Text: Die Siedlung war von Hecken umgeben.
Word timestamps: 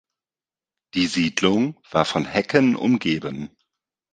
Die 0.95 1.05
Siedlung 1.05 1.79
war 1.91 2.05
von 2.05 2.25
Hecken 2.25 2.75
umgeben. 2.75 3.55